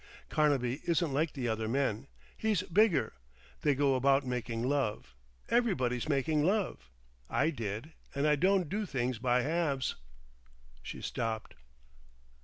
[0.29, 2.07] Carnaby isn't like the other men.
[2.35, 3.13] He's bigger....
[3.61, 5.13] They go about making love.
[5.49, 6.89] Everybody's making love.
[7.29, 7.93] I did....
[8.15, 9.93] And I don't do things by halves."
[10.81, 11.53] She stopped.